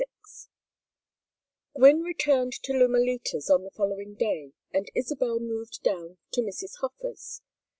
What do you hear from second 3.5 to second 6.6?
on the following day and Isabel moved down to